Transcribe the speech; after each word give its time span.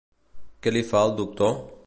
Què 0.63 0.73
li 0.73 0.83
fa 0.93 1.05
el 1.11 1.15
doctor? 1.21 1.57